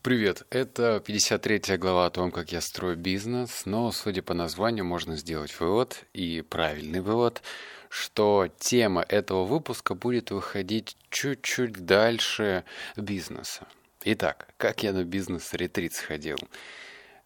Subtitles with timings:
[0.00, 5.16] Привет, это 53 глава о том, как я строю бизнес, но, судя по названию, можно
[5.16, 7.42] сделать вывод, и правильный вывод,
[7.88, 12.62] что тема этого выпуска будет выходить чуть-чуть дальше
[12.96, 13.66] бизнеса.
[14.04, 16.38] Итак, как я на бизнес-ретрит сходил?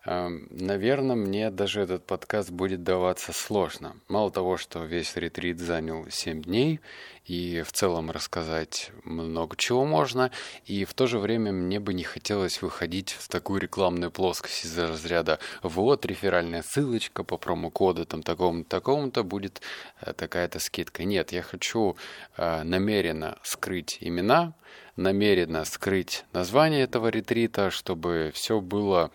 [0.05, 3.96] Наверное, мне даже этот подкаст будет даваться сложно.
[4.09, 6.80] Мало того, что весь ретрит занял 7 дней,
[7.25, 10.32] и в целом рассказать много чего можно,
[10.64, 14.89] и в то же время мне бы не хотелось выходить в такую рекламную плоскость из-за
[14.89, 19.63] разряда «Вот, реферальная ссылочка по промокоду там такому-то, такому-то будет
[20.00, 21.05] э, такая-то скидка».
[21.05, 21.96] Нет, я хочу
[22.36, 24.55] э, намеренно скрыть имена,
[24.96, 29.13] намеренно скрыть название этого ретрита, чтобы все было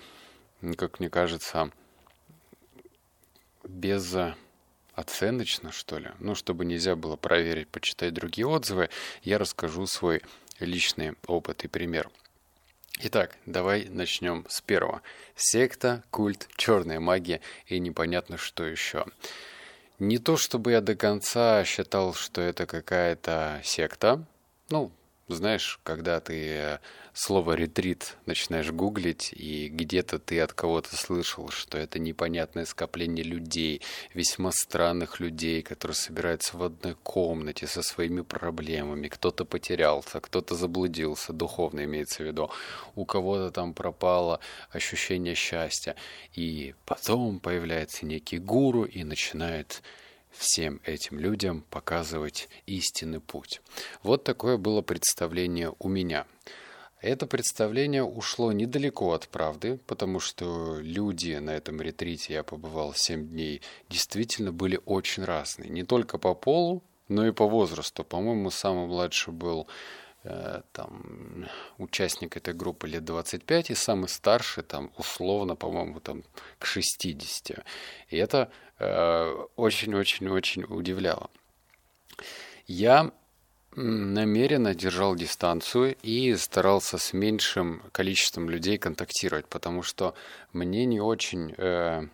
[0.75, 1.71] как мне кажется,
[3.63, 6.11] безоценочно, что ли.
[6.19, 8.89] Ну, чтобы нельзя было проверить, почитать другие отзывы,
[9.23, 10.21] я расскажу свой
[10.59, 12.09] личный опыт и пример.
[12.99, 15.03] Итак, давай начнем с первого.
[15.35, 19.05] Секта, культ, черная магия и непонятно что еще.
[19.99, 24.25] Не то чтобы я до конца считал, что это какая-то секта.
[24.69, 24.91] Ну,
[25.35, 26.79] знаешь, когда ты э,
[27.13, 33.81] слово «ретрит» начинаешь гуглить, и где-то ты от кого-то слышал, что это непонятное скопление людей,
[34.13, 39.09] весьма странных людей, которые собираются в одной комнате со своими проблемами.
[39.09, 42.49] Кто-то потерялся, кто-то заблудился, духовно имеется в виду.
[42.95, 44.39] У кого-то там пропало
[44.71, 45.97] ощущение счастья.
[46.35, 49.81] И потом появляется некий гуру и начинает
[50.31, 53.61] всем этим людям показывать истинный путь.
[54.03, 56.25] Вот такое было представление у меня.
[56.99, 63.27] Это представление ушло недалеко от правды, потому что люди на этом ретрите, я побывал 7
[63.27, 65.69] дней, действительно были очень разные.
[65.69, 68.03] Не только по полу, но и по возрасту.
[68.03, 69.67] По-моему, самый младший был
[70.71, 76.23] там, участник этой группы лет 25, и самый старший, там, условно, по-моему, там,
[76.59, 77.63] к 60.
[78.09, 78.51] И это
[79.55, 81.29] очень-очень-очень удивляло.
[82.67, 83.11] Я
[83.77, 90.15] намеренно держал дистанцию и старался с меньшим количеством людей контактировать, потому что
[90.51, 92.07] мне не очень э,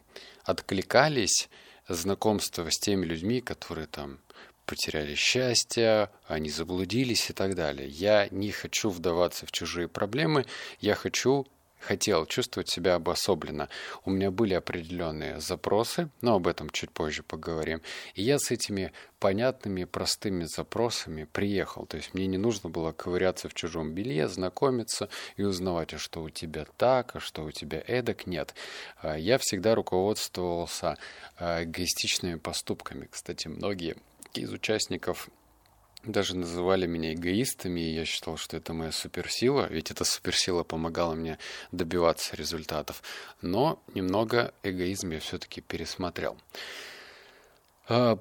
[0.44, 1.50] откликались
[1.88, 4.20] знакомства с теми людьми, которые там
[4.66, 7.88] потеряли счастье, они заблудились и так далее.
[7.88, 10.46] Я не хочу вдаваться в чужие проблемы,
[10.80, 11.46] я хочу
[11.84, 13.70] хотел чувствовать себя обособленно.
[14.06, 17.82] У меня были определенные запросы, но об этом чуть позже поговорим.
[18.16, 21.86] И я с этими понятными, простыми запросами приехал.
[21.86, 26.22] То есть мне не нужно было ковыряться в чужом белье, знакомиться и узнавать, а что
[26.22, 28.28] у тебя так, а что у тебя эдак.
[28.28, 28.56] Нет.
[29.02, 30.98] А, я всегда руководствовался
[31.38, 33.08] а, эгоистичными поступками.
[33.12, 33.98] Кстати, многие
[34.42, 35.30] из участников
[36.04, 41.14] даже называли меня эгоистами, и я считал, что это моя суперсила, ведь эта суперсила помогала
[41.14, 41.38] мне
[41.72, 43.02] добиваться результатов.
[43.42, 46.38] Но немного эгоизм я все-таки пересмотрел.
[47.88, 48.20] А,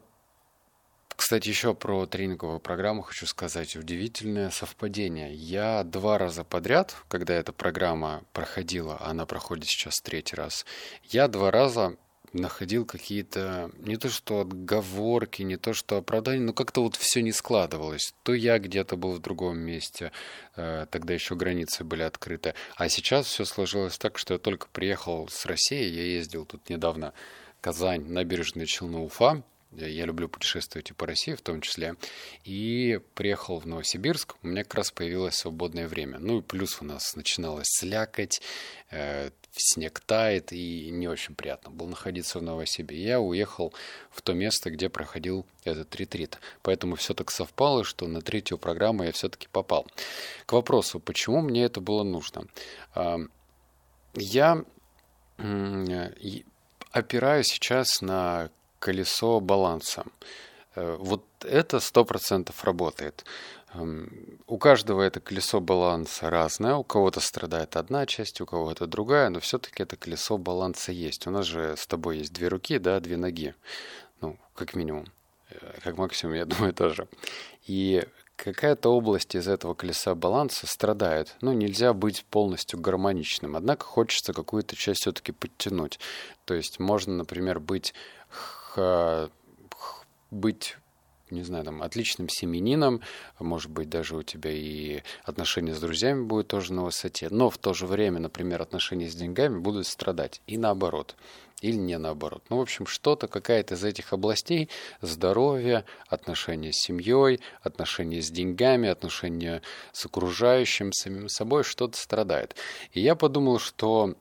[1.16, 3.74] кстати, еще про тренинговую программу хочу сказать.
[3.76, 5.34] Удивительное совпадение.
[5.34, 10.64] Я два раза подряд, когда эта программа проходила, она проходит сейчас третий раз,
[11.04, 11.96] я два раза
[12.32, 17.32] находил какие-то не то что отговорки, не то что оправдания, но как-то вот все не
[17.32, 18.14] складывалось.
[18.22, 20.12] То я где-то был в другом месте,
[20.56, 25.28] э, тогда еще границы были открыты, а сейчас все сложилось так, что я только приехал
[25.28, 27.12] с России, я ездил тут недавно
[27.60, 31.94] Казань, набережная Челны, Уфа, я люблю путешествовать и по России в том числе.
[32.44, 36.18] И приехал в Новосибирск, у меня как раз появилось свободное время.
[36.18, 38.42] Ну и плюс у нас начиналось слякать,
[38.90, 43.04] э, снег тает, и не очень приятно было находиться в Новосибирске.
[43.04, 43.72] Я уехал
[44.10, 46.38] в то место, где проходил этот ретрит.
[46.62, 49.86] Поэтому все так совпало, что на третью программу я все-таки попал.
[50.46, 52.46] К вопросу, почему мне это было нужно.
[52.94, 53.18] Э,
[54.14, 54.64] я
[56.92, 60.04] опираюсь сейчас на колесо баланса.
[60.74, 63.24] Э, вот это сто процентов работает.
[63.74, 66.74] У каждого это колесо баланса разное.
[66.74, 71.26] У кого-то страдает одна часть, у кого-то другая, но все-таки это колесо баланса есть.
[71.26, 73.54] У нас же с тобой есть две руки, да, две ноги.
[74.20, 75.06] Ну, как минимум.
[75.48, 77.08] Э, как максимум, я думаю, тоже.
[77.66, 78.06] И
[78.36, 81.36] какая-то область из этого колеса баланса страдает.
[81.40, 83.56] Ну, нельзя быть полностью гармоничным.
[83.56, 85.98] Однако хочется какую-то часть все-таки подтянуть.
[86.44, 87.94] То есть можно, например, быть
[90.30, 90.76] быть
[91.32, 93.00] не знаю, там, отличным семенином,
[93.38, 97.58] может быть, даже у тебя и отношения с друзьями будут тоже на высоте, но в
[97.58, 101.16] то же время, например, отношения с деньгами будут страдать, и наоборот
[101.62, 102.42] или не наоборот.
[102.50, 104.68] Ну, в общем, что-то, какая-то из этих областей,
[105.00, 109.62] здоровье, отношения с семьей, отношения с деньгами, отношения
[109.92, 112.56] с окружающим, самим собой, что-то страдает.
[112.92, 114.16] И я подумал, что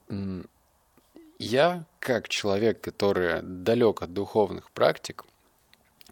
[1.40, 5.25] я, как человек, который далек от духовных практик,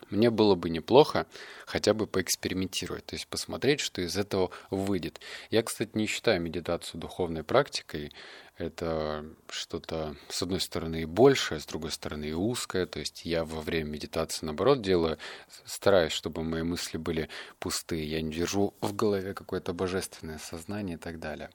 [0.09, 1.27] мне было бы неплохо
[1.65, 5.19] хотя бы поэкспериментировать, то есть посмотреть, что из этого выйдет.
[5.49, 8.11] Я, кстати, не считаю медитацию духовной практикой.
[8.57, 12.85] Это что-то, с одной стороны, и большее, с другой стороны, и узкое.
[12.85, 15.17] То есть я во время медитации, наоборот, делаю,
[15.63, 17.29] стараюсь, чтобы мои мысли были
[17.59, 18.03] пустые.
[18.05, 21.51] Я не держу в голове какое-то божественное сознание и так далее.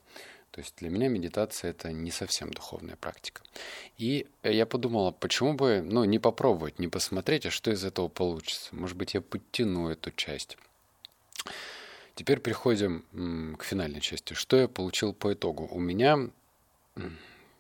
[0.55, 3.43] То есть для меня медитация это не совсем духовная практика.
[3.99, 8.69] И я подумала, почему бы ну, не попробовать, не посмотреть, а что из этого получится.
[8.71, 10.57] Может быть, я подтяну эту часть.
[12.15, 13.05] Теперь переходим
[13.59, 14.35] к финальной части.
[14.35, 15.67] Что я получил по итогу?
[15.73, 16.21] У меня,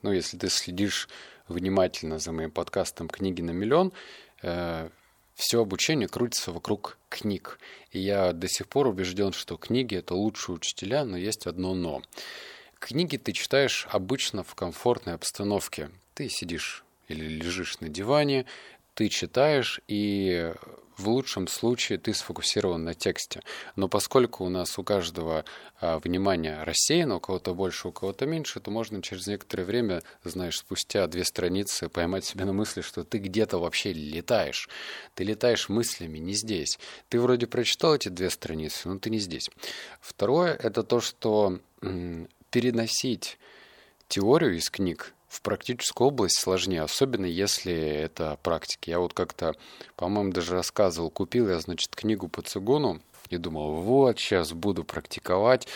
[0.02, 1.08] ну, если ты следишь
[1.48, 3.92] внимательно за моим подкастом «Книги на миллион»,
[4.42, 4.88] э,
[5.34, 7.58] все обучение крутится вокруг книг.
[7.90, 12.00] И я до сих пор убежден, что книги– это лучшие учителя, но есть одно «но».
[12.78, 15.90] Книги ты читаешь обычно в комфортной обстановке.
[16.14, 18.46] Ты сидишь или лежишь на диване,
[18.94, 20.52] ты читаешь, и
[20.96, 23.42] в лучшем случае ты сфокусирован на тексте.
[23.76, 25.44] Но поскольку у нас у каждого
[25.80, 30.58] а, внимание рассеяно, у кого-то больше, у кого-то меньше, то можно через некоторое время, знаешь,
[30.58, 34.68] спустя две страницы поймать себя на мысли, что ты где-то вообще летаешь.
[35.14, 36.78] Ты летаешь мыслями, не здесь.
[37.08, 39.50] Ты вроде прочитал эти две страницы, но ты не здесь.
[40.00, 41.58] Второе– это то, что
[42.54, 43.36] переносить
[44.06, 48.90] теорию из книг в практическую область сложнее, особенно если это практики.
[48.90, 49.56] Я вот как-то,
[49.96, 55.66] по-моему, даже рассказывал, купил я, значит, книгу по цигуну и думал, вот, сейчас буду практиковать.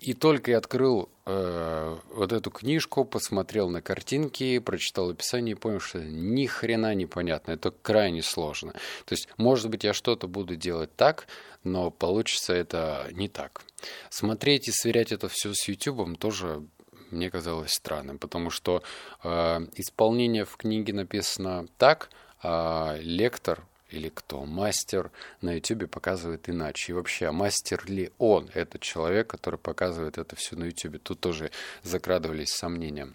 [0.00, 5.80] И только я открыл э, вот эту книжку, посмотрел на картинки, прочитал описание и понял,
[5.80, 8.72] что ни хрена непонятно, это крайне сложно.
[9.06, 11.26] То есть, может быть, я что-то буду делать так,
[11.64, 13.62] но получится это не так.
[14.10, 16.64] Смотреть и сверять это все с YouTube тоже
[17.10, 18.82] мне казалось странным, потому что
[19.22, 19.28] э,
[19.76, 22.10] исполнение в книге написано так,
[22.42, 25.10] а лектор или кто, мастер
[25.40, 26.92] на YouTube показывает иначе.
[26.92, 31.02] И вообще, а мастер ли он, этот человек, который показывает это все на YouTube?
[31.02, 31.50] Тут тоже
[31.82, 33.12] закрадывались сомнения.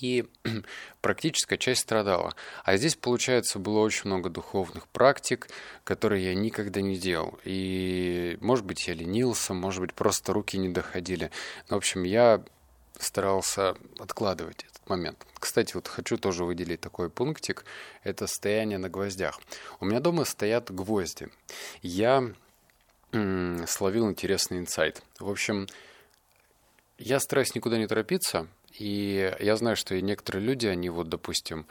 [0.00, 0.26] И
[1.00, 2.34] практическая часть страдала.
[2.64, 5.48] А здесь, получается, было очень много духовных практик,
[5.84, 7.38] которые я никогда не делал.
[7.44, 11.30] И, может быть, я ленился, может быть, просто руки не доходили.
[11.68, 12.42] В общем, я
[12.98, 15.26] старался откладывать этот момент.
[15.38, 17.64] Кстати, вот хочу тоже выделить такой пунктик.
[18.02, 19.40] Это стояние на гвоздях.
[19.80, 21.28] У меня дома стоят гвозди.
[21.82, 22.32] Я
[23.12, 25.02] словил интересный инсайт.
[25.18, 25.66] В общем,
[26.98, 28.46] я стараюсь никуда не торопиться,
[28.78, 31.66] и я знаю, что и некоторые люди, они вот, допустим,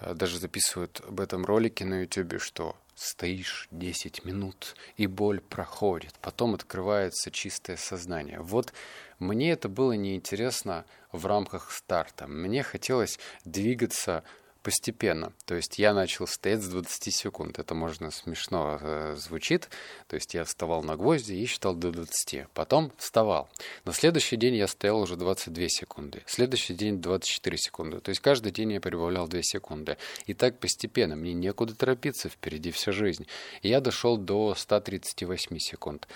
[0.00, 6.14] э, даже записывают об этом ролики на YouTube, что стоишь 10 минут, и боль проходит,
[6.20, 8.40] потом открывается чистое сознание.
[8.40, 8.72] Вот
[9.18, 12.26] мне это было неинтересно в рамках старта.
[12.26, 14.22] Мне хотелось двигаться
[14.62, 15.32] постепенно.
[15.46, 17.58] То есть я начал стоять с 20 секунд.
[17.58, 19.68] Это можно смешно э, звучит.
[20.06, 22.48] То есть я вставал на гвозди и считал до 20.
[22.54, 23.48] Потом вставал.
[23.84, 26.22] На следующий день я стоял уже 22 секунды.
[26.26, 28.00] Следующий день 24 секунды.
[28.00, 29.96] То есть каждый день я прибавлял 2 секунды.
[30.26, 31.16] И так постепенно.
[31.16, 32.28] Мне некуда торопиться.
[32.28, 33.26] Впереди вся жизнь.
[33.62, 36.08] И я дошел до 138 секунд.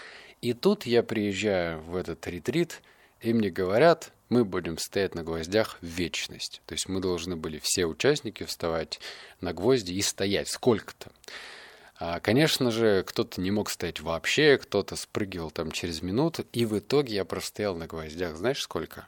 [0.44, 2.82] И тут я приезжаю в этот ретрит,
[3.22, 6.60] и мне говорят, мы будем стоять на гвоздях в вечность.
[6.66, 8.98] То есть мы должны были все участники вставать
[9.40, 11.12] на гвозди и стоять сколько-то.
[12.00, 16.76] А, конечно же, кто-то не мог стоять вообще, кто-то спрыгивал там через минуту, и в
[16.76, 19.06] итоге я простоял на гвоздях, знаешь сколько?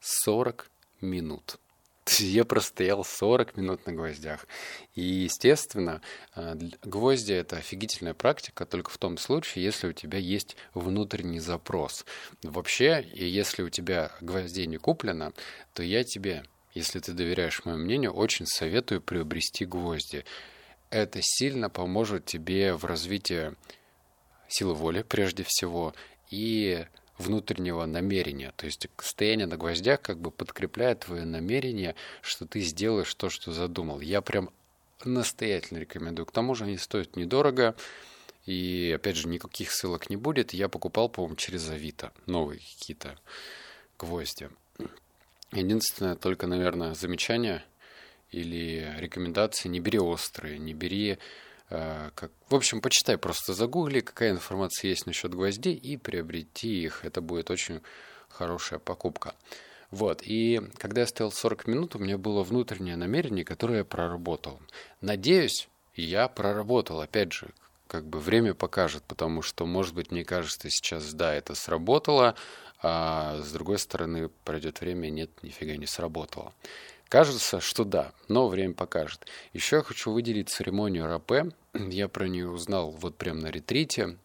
[0.00, 1.56] 40 минут.
[2.18, 4.46] Я простоял 40 минут на гвоздях.
[4.94, 6.00] И, естественно,
[6.34, 12.04] э, гвозди– это офигительная практика только в том случае, если у тебя есть внутренний запрос.
[12.42, 15.32] Вообще, если у тебя гвоздей не куплено,
[15.74, 16.44] то я тебе,
[16.74, 20.24] если ты доверяешь моему мнению, очень советую приобрести гвозди.
[20.90, 23.54] Это сильно поможет тебе в развитии
[24.48, 25.94] силы воли, прежде всего,
[26.30, 26.84] и
[27.18, 28.52] внутреннего намерения.
[28.56, 33.52] То есть стояние на гвоздях как бы подкрепляет твое намерение, что ты сделаешь то, что
[33.52, 34.00] задумал.
[34.00, 34.50] Я прям
[35.04, 36.26] настоятельно рекомендую.
[36.26, 37.74] К тому же они стоят недорого,
[38.46, 40.52] и опять же никаких ссылок не будет.
[40.52, 43.18] Я покупал, по-моему, через Авито новые какие-то
[43.98, 44.48] гвозди.
[45.52, 47.62] Единственное, только, наверное, замечание
[48.30, 51.18] или рекомендации, не бери острые, не бери
[52.14, 52.30] как...
[52.48, 57.04] В общем, почитай, просто загугли, какая информация есть насчет гвоздей, и приобрети их.
[57.04, 57.80] Это будет очень
[58.28, 59.34] хорошая покупка.
[59.90, 64.60] Вот, и когда я стоял 40 минут, у меня было внутреннее намерение, которое я проработал.
[65.02, 67.50] Надеюсь, я проработал, опять же,
[67.88, 72.36] как бы время покажет, потому что, может быть, мне кажется, сейчас, да, это сработало,
[72.80, 76.54] а с другой стороны, пройдет время, нет, нифига не сработало.
[77.12, 79.26] Кажется, что да, но время покажет.
[79.52, 81.50] Еще я хочу выделить церемонию рапе.
[81.74, 84.16] Я про нее узнал вот прям на ретрите.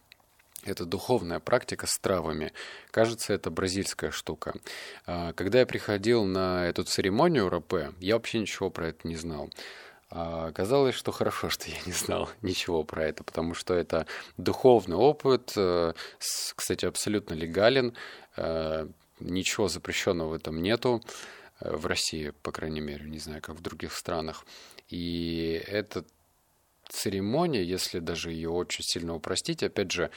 [0.64, 2.50] Это духовная практика с травами.
[2.90, 4.54] Кажется, это бразильская штука.
[5.04, 9.50] А, когда я приходил на эту церемонию рапе, я вообще ничего про это не знал.
[10.08, 14.06] А оказалось, что хорошо, что я не знал ничего про это, потому что это
[14.38, 15.92] духовный опыт, э,
[16.56, 17.92] кстати, абсолютно легален,
[18.38, 18.88] э,
[19.20, 21.02] ничего запрещенного в этом нету.
[21.60, 24.44] Э, в России, по крайней мере, не знаю, как в других странах.
[24.88, 26.04] И эта
[26.88, 30.10] церемония, если даже ее очень сильно упростить, опять же,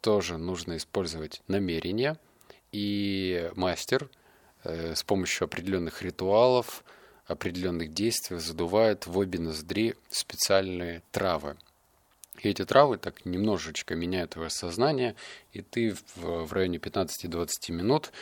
[0.00, 2.16] тоже нужно использовать намерение
[2.72, 4.08] и мастер
[4.64, 6.84] э, с помощью определенных ритуалов,
[7.26, 11.56] определенных действий задувает в обе ноздри специальные травы.
[12.42, 15.16] И эти травы так немножечко меняют твое сознание,
[15.52, 18.12] и ты в, в районе 15-20 минут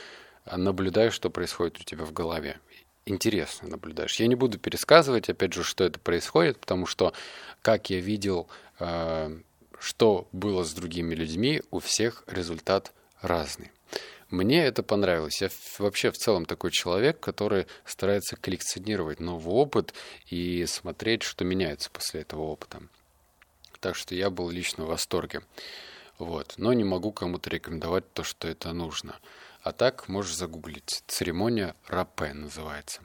[0.50, 2.58] наблюдаешь, что происходит у тебя в голове.
[3.06, 4.18] Интересно наблюдаешь.
[4.18, 7.12] Я не буду пересказывать, опять же, что это происходит, потому что,
[7.60, 8.48] как я видел,
[8.78, 9.38] э,
[9.78, 13.70] что было с другими людьми, у всех результат разный.
[14.30, 15.40] Мне это понравилось.
[15.42, 19.94] Я вообще в целом такой человек, который старается коллекционировать новый опыт
[20.30, 22.80] и смотреть, что меняется после этого опыта.
[23.80, 25.42] Так что я был лично в восторге.
[26.18, 26.54] Вот.
[26.56, 29.16] Но не могу кому-то рекомендовать то, что это нужно.
[29.64, 31.02] А так можешь загуглить.
[31.06, 33.00] Церемония рапе называется.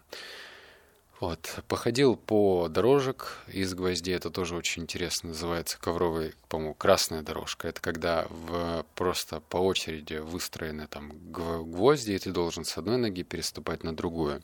[1.22, 1.64] Вот.
[1.70, 4.14] Походил по дорожек из гвоздей.
[4.14, 5.30] Это тоже очень интересно.
[5.30, 7.70] Называется ковровый, по-моему, красная дорожка.
[7.70, 13.24] Это когда в, просто по очереди выстроены там гвозди, и ты должен с одной ноги
[13.24, 14.44] переступать на другую.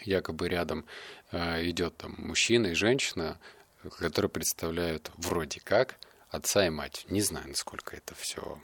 [0.00, 0.86] Якобы рядом
[1.32, 3.38] э, идет там мужчина и женщина,
[3.98, 5.98] которые представляют вроде как
[6.30, 7.04] отца и мать.
[7.10, 8.58] Не знаю, насколько это все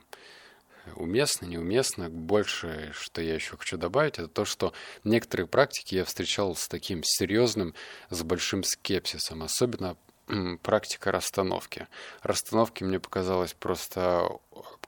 [0.94, 2.08] уместно, неуместно.
[2.08, 4.72] Больше, что я еще хочу добавить, это то, что
[5.04, 7.74] некоторые практики я встречал с таким серьезным,
[8.10, 9.96] с большим скепсисом, особенно
[10.62, 11.86] практика расстановки.
[12.22, 14.28] Расстановки мне показалось просто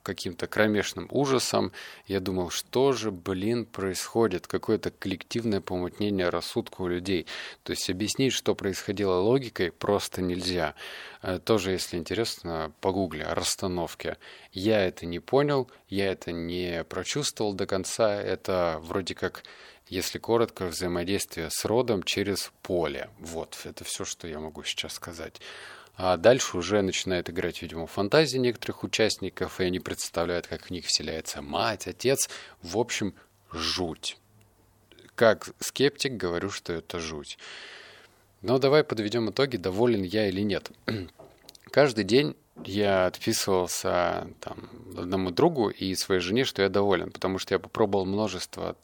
[0.03, 1.71] каким-то кромешным ужасом.
[2.07, 4.47] Я думал, что же, блин, происходит?
[4.47, 7.27] Какое-то коллективное помутнение рассудка у людей.
[7.63, 10.75] То есть объяснить, что происходило логикой, просто нельзя.
[11.21, 14.17] Э, тоже, если интересно, погугли о расстановке.
[14.51, 18.21] Я это не понял, я это не прочувствовал до конца.
[18.21, 19.43] Это вроде как
[19.89, 23.09] если коротко, взаимодействие с родом через поле.
[23.19, 25.41] Вот, это все, что я могу сейчас сказать.
[26.01, 30.85] А дальше уже начинает играть, видимо, фантазии некоторых участников, и они представляют, как в них
[30.85, 32.29] вселяется мать, отец.
[32.61, 33.13] В общем,
[33.51, 34.17] жуть.
[35.15, 37.37] Как скептик говорю, что это жуть.
[38.41, 40.71] Но давай подведем итоги, доволен я или нет.
[41.69, 47.55] Каждый день я отписывался там, одному другу и своей жене, что я доволен, потому что
[47.55, 48.77] я попробовал множество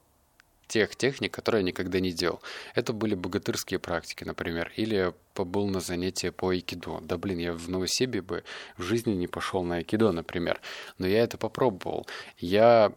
[0.68, 2.42] тех техник, которые я никогда не делал.
[2.74, 7.00] Это были богатырские практики, например, или я побыл на занятия по айкидо.
[7.02, 8.44] Да блин, я в Новосибе бы
[8.78, 10.62] в жизни не пошел на айкидо, например.
[10.98, 12.08] Но я это попробовал.
[12.38, 12.94] Я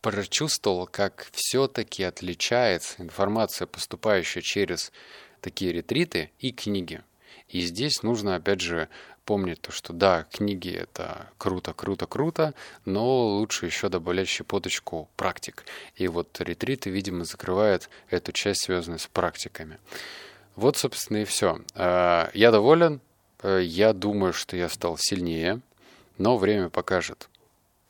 [0.00, 4.92] прочувствовал, как все-таки отличается информация, поступающая через
[5.40, 7.02] такие ретриты и книги.
[7.48, 8.88] И здесь нужно, опять же,
[9.24, 15.64] помнить то, что да, книги это круто, круто, круто, но лучше еще добавлять щепоточку практик.
[15.96, 19.78] И вот ретриты, видимо, закрывают эту часть, связанную с практиками.
[20.56, 21.60] Вот, собственно, и все.
[21.74, 23.00] А, я доволен.
[23.40, 25.60] А, я думаю, что я стал сильнее,
[26.18, 27.28] но время покажет.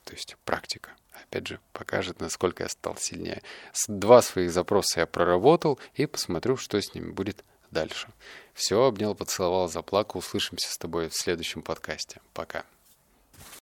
[0.05, 0.91] То есть практика
[1.35, 3.43] опять же, покажет, насколько я стал сильнее.
[3.89, 8.09] Два своих запроса я проработал и посмотрю, что с ними будет дальше.
[8.55, 10.21] Все, обнял, поцеловал, заплакал.
[10.21, 12.21] Услышимся с тобой в следующем подкасте.
[12.33, 12.65] Пока.